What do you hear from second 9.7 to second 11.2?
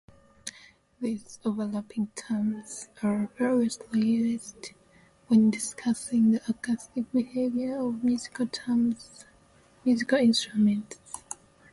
instruments.